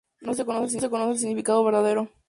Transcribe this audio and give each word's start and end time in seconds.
No 0.19 0.33
se 0.33 0.45
conoce 0.47 0.79
el 0.79 1.17
significado 1.19 1.63
verdadero. 1.63 2.09